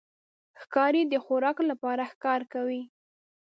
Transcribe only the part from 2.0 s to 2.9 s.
ښکار کوي.